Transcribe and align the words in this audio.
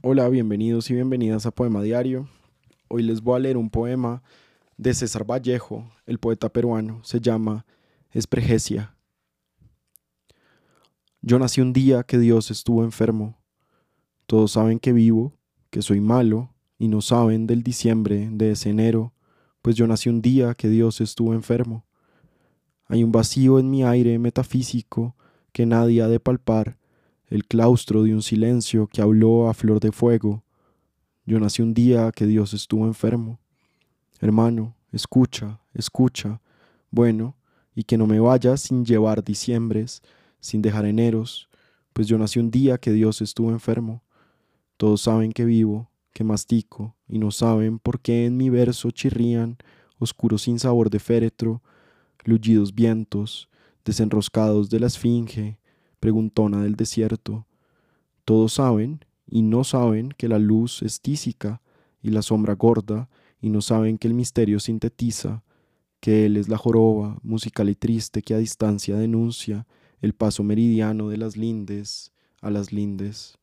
Hola, 0.00 0.28
bienvenidos 0.28 0.88
y 0.90 0.94
bienvenidas 0.94 1.44
a 1.44 1.50
Poema 1.50 1.82
Diario. 1.82 2.28
Hoy 2.86 3.02
les 3.02 3.20
voy 3.20 3.34
a 3.34 3.40
leer 3.40 3.56
un 3.56 3.68
poema 3.68 4.22
de 4.76 4.94
César 4.94 5.28
Vallejo, 5.28 5.90
el 6.06 6.20
poeta 6.20 6.48
peruano. 6.50 7.02
Se 7.02 7.20
llama 7.20 7.66
Espregesia. 8.12 8.94
Yo 11.20 11.40
nací 11.40 11.60
un 11.60 11.72
día 11.72 12.04
que 12.04 12.16
Dios 12.16 12.52
estuvo 12.52 12.84
enfermo. 12.84 13.40
Todos 14.26 14.52
saben 14.52 14.78
que 14.78 14.92
vivo, 14.92 15.32
que 15.68 15.82
soy 15.82 15.98
malo, 15.98 16.54
y 16.78 16.86
no 16.86 17.00
saben 17.00 17.48
del 17.48 17.64
diciembre 17.64 18.28
de 18.30 18.52
ese 18.52 18.70
enero, 18.70 19.14
pues 19.62 19.74
yo 19.74 19.88
nací 19.88 20.08
un 20.08 20.22
día 20.22 20.54
que 20.54 20.68
Dios 20.68 21.00
estuvo 21.00 21.34
enfermo. 21.34 21.86
Hay 22.86 23.02
un 23.02 23.10
vacío 23.10 23.58
en 23.58 23.68
mi 23.68 23.82
aire 23.82 24.16
metafísico 24.20 25.16
que 25.50 25.66
nadie 25.66 26.02
ha 26.02 26.08
de 26.08 26.20
palpar 26.20 26.77
el 27.28 27.44
claustro 27.44 28.02
de 28.02 28.14
un 28.14 28.22
silencio 28.22 28.86
que 28.86 29.02
habló 29.02 29.48
a 29.48 29.54
flor 29.54 29.80
de 29.80 29.92
fuego. 29.92 30.42
Yo 31.26 31.38
nací 31.38 31.62
un 31.62 31.74
día 31.74 32.10
que 32.12 32.26
Dios 32.26 32.54
estuvo 32.54 32.86
enfermo. 32.86 33.38
Hermano, 34.20 34.74
escucha, 34.92 35.60
escucha, 35.74 36.40
bueno, 36.90 37.36
y 37.74 37.84
que 37.84 37.98
no 37.98 38.06
me 38.06 38.18
vaya 38.18 38.56
sin 38.56 38.84
llevar 38.84 39.22
diciembres, 39.22 40.02
sin 40.40 40.62
dejar 40.62 40.86
eneros, 40.86 41.48
pues 41.92 42.06
yo 42.06 42.16
nací 42.16 42.38
un 42.38 42.50
día 42.50 42.78
que 42.78 42.92
Dios 42.92 43.20
estuvo 43.20 43.50
enfermo. 43.50 44.02
Todos 44.76 45.02
saben 45.02 45.32
que 45.32 45.44
vivo, 45.44 45.90
que 46.12 46.24
mastico, 46.24 46.96
y 47.08 47.18
no 47.18 47.30
saben 47.30 47.78
por 47.78 48.00
qué 48.00 48.26
en 48.26 48.36
mi 48.36 48.50
verso 48.50 48.90
chirrían, 48.90 49.58
oscuros 49.98 50.42
sin 50.42 50.58
sabor 50.58 50.90
de 50.90 50.98
féretro, 50.98 51.62
luyidos 52.24 52.74
vientos, 52.74 53.48
desenroscados 53.84 54.70
de 54.70 54.80
la 54.80 54.86
esfinge, 54.86 55.57
preguntona 56.00 56.62
del 56.62 56.76
desierto. 56.76 57.46
Todos 58.24 58.54
saben 58.54 59.04
y 59.26 59.42
no 59.42 59.64
saben 59.64 60.10
que 60.16 60.28
la 60.28 60.38
luz 60.38 60.82
es 60.82 61.00
tísica 61.00 61.60
y 62.02 62.10
la 62.10 62.22
sombra 62.22 62.54
gorda 62.54 63.08
y 63.40 63.50
no 63.50 63.60
saben 63.60 63.98
que 63.98 64.08
el 64.08 64.14
misterio 64.14 64.60
sintetiza, 64.60 65.42
que 66.00 66.26
él 66.26 66.36
es 66.36 66.48
la 66.48 66.56
joroba 66.56 67.18
musical 67.22 67.68
y 67.68 67.74
triste 67.74 68.22
que 68.22 68.34
a 68.34 68.38
distancia 68.38 68.96
denuncia 68.96 69.66
el 70.00 70.14
paso 70.14 70.42
meridiano 70.42 71.08
de 71.08 71.16
las 71.16 71.36
lindes 71.36 72.12
a 72.40 72.50
las 72.50 72.72
lindes. 72.72 73.38